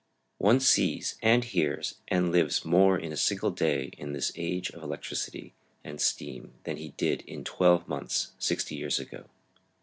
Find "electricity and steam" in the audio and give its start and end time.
4.81-6.55